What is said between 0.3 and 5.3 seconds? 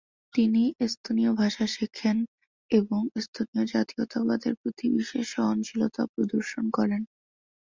তিনি এস্তোনীয় ভাষা শেখেন এবং এস্তোনীয় জাতীয়তাবাদের প্রতি বিশেষ